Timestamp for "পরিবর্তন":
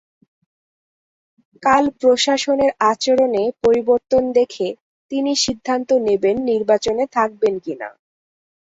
3.63-4.23